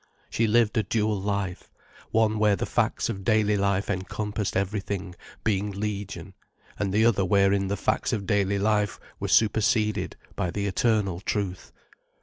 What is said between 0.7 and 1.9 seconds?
a dual life,